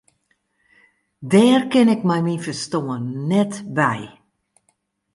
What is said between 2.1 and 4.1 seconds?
myn ferstân net by.